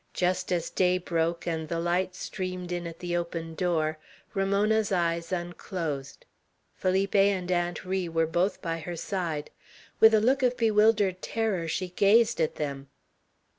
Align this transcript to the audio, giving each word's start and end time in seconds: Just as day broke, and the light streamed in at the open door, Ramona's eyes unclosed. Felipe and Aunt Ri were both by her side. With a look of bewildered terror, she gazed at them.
Just 0.15 0.51
as 0.51 0.71
day 0.71 0.97
broke, 0.97 1.45
and 1.45 1.69
the 1.69 1.79
light 1.79 2.15
streamed 2.15 2.71
in 2.71 2.87
at 2.87 2.97
the 2.97 3.15
open 3.15 3.53
door, 3.53 3.99
Ramona's 4.33 4.91
eyes 4.91 5.31
unclosed. 5.31 6.25
Felipe 6.73 7.13
and 7.13 7.51
Aunt 7.51 7.85
Ri 7.85 8.09
were 8.09 8.25
both 8.25 8.63
by 8.63 8.79
her 8.79 8.95
side. 8.95 9.51
With 9.99 10.15
a 10.15 10.19
look 10.19 10.41
of 10.41 10.57
bewildered 10.57 11.21
terror, 11.21 11.67
she 11.67 11.89
gazed 11.89 12.41
at 12.41 12.55
them. 12.55 12.87